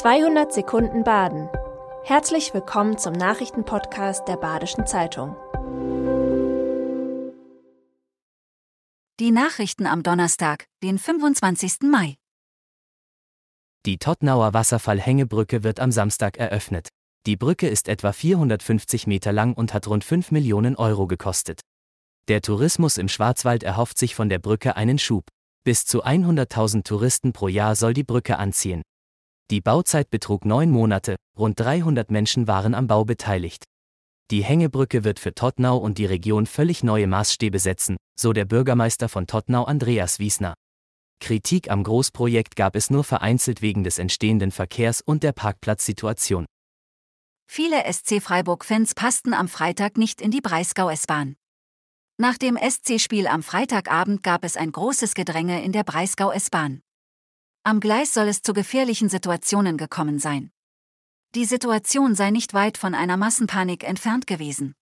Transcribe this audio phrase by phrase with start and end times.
[0.00, 1.50] 200 Sekunden Baden.
[2.04, 5.36] Herzlich willkommen zum Nachrichtenpodcast der Badischen Zeitung.
[9.20, 11.80] Die Nachrichten am Donnerstag, den 25.
[11.82, 12.16] Mai.
[13.84, 16.88] Die Tottnauer Wasserfallhängebrücke wird am Samstag eröffnet.
[17.26, 21.60] Die Brücke ist etwa 450 Meter lang und hat rund 5 Millionen Euro gekostet.
[22.28, 25.26] Der Tourismus im Schwarzwald erhofft sich von der Brücke einen Schub.
[25.62, 28.80] Bis zu 100.000 Touristen pro Jahr soll die Brücke anziehen.
[29.50, 33.64] Die Bauzeit betrug neun Monate, rund 300 Menschen waren am Bau beteiligt.
[34.30, 39.08] Die Hängebrücke wird für Tottnau und die Region völlig neue Maßstäbe setzen, so der Bürgermeister
[39.08, 40.54] von Tottnau Andreas Wiesner.
[41.18, 46.46] Kritik am Großprojekt gab es nur vereinzelt wegen des entstehenden Verkehrs und der Parkplatzsituation.
[47.50, 51.34] Viele SC Freiburg-Fans passten am Freitag nicht in die Breisgau-S-Bahn.
[52.18, 56.82] Nach dem SC-Spiel am Freitagabend gab es ein großes Gedränge in der Breisgau-S-Bahn.
[57.62, 60.50] Am Gleis soll es zu gefährlichen Situationen gekommen sein.
[61.34, 64.74] Die Situation sei nicht weit von einer Massenpanik entfernt gewesen.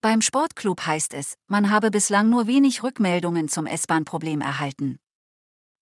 [0.00, 4.98] Beim Sportclub heißt es, man habe bislang nur wenig Rückmeldungen zum S-Bahn-Problem erhalten.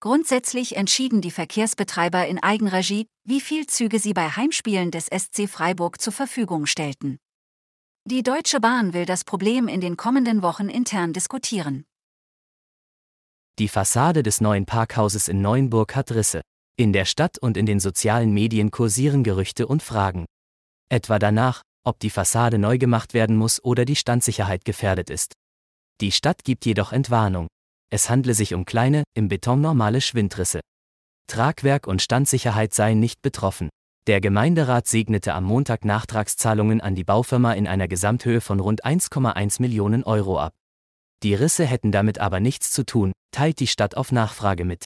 [0.00, 6.00] Grundsätzlich entschieden die Verkehrsbetreiber in Eigenregie, wie viel Züge sie bei Heimspielen des SC Freiburg
[6.00, 7.18] zur Verfügung stellten.
[8.04, 11.84] Die Deutsche Bahn will das Problem in den kommenden Wochen intern diskutieren.
[13.58, 16.42] Die Fassade des neuen Parkhauses in Neuenburg hat Risse.
[16.76, 20.26] In der Stadt und in den sozialen Medien kursieren Gerüchte und Fragen.
[20.88, 25.32] Etwa danach, ob die Fassade neu gemacht werden muss oder die Standsicherheit gefährdet ist.
[26.00, 27.48] Die Stadt gibt jedoch Entwarnung.
[27.90, 30.60] Es handle sich um kleine, im Beton normale Schwindrisse.
[31.26, 33.70] Tragwerk und Standsicherheit seien nicht betroffen.
[34.06, 39.60] Der Gemeinderat segnete am Montag Nachtragszahlungen an die Baufirma in einer Gesamthöhe von rund 1,1
[39.60, 40.54] Millionen Euro ab.
[41.22, 44.84] Die Risse hätten damit aber nichts zu tun, teilt die Stadt auf Nachfrage mit.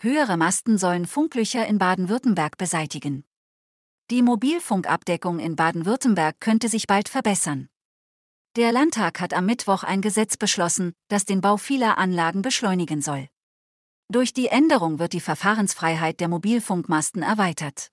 [0.00, 3.24] Höhere Masten sollen Funklöcher in Baden-Württemberg beseitigen.
[4.10, 7.68] Die Mobilfunkabdeckung in Baden-Württemberg könnte sich bald verbessern.
[8.56, 13.28] Der Landtag hat am Mittwoch ein Gesetz beschlossen, das den Bau vieler Anlagen beschleunigen soll.
[14.10, 17.90] Durch die Änderung wird die Verfahrensfreiheit der Mobilfunkmasten erweitert.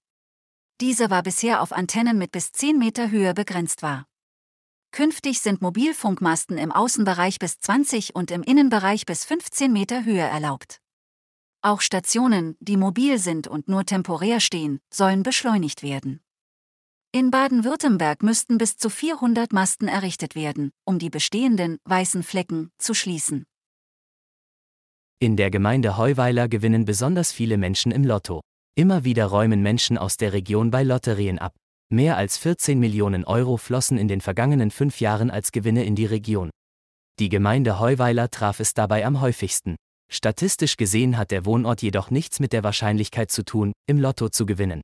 [0.79, 4.05] Diese war bisher auf Antennen mit bis 10 Meter Höhe begrenzt war.
[4.95, 10.79] Künftig sind Mobilfunkmasten im Außenbereich bis 20 und im Innenbereich bis 15 Meter Höhe erlaubt.
[11.61, 16.21] Auch Stationen, die mobil sind und nur temporär stehen, sollen beschleunigt werden.
[17.11, 22.93] In Baden-Württemberg müssten bis zu 400 Masten errichtet werden, um die bestehenden weißen Flecken zu
[22.93, 23.43] schließen.
[25.19, 28.39] In der Gemeinde Heuweiler gewinnen besonders viele Menschen im Lotto.
[28.75, 31.53] Immer wieder räumen Menschen aus der Region bei Lotterien ab.
[31.93, 36.07] Mehr als 14 Millionen Euro flossen in den vergangenen fünf Jahren als Gewinne in die
[36.07, 36.49] Region.
[37.19, 39.75] Die Gemeinde Heuweiler traf es dabei am häufigsten.
[40.11, 44.47] Statistisch gesehen hat der Wohnort jedoch nichts mit der Wahrscheinlichkeit zu tun, im Lotto zu
[44.47, 44.81] gewinnen.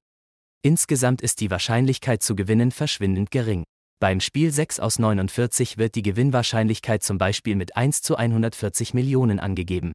[0.63, 3.63] Insgesamt ist die Wahrscheinlichkeit zu gewinnen verschwindend gering.
[3.99, 9.39] Beim Spiel 6 aus 49 wird die Gewinnwahrscheinlichkeit zum Beispiel mit 1 zu 140 Millionen
[9.39, 9.91] angegeben.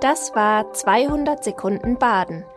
[0.00, 2.44] Das war 200 Sekunden Baden.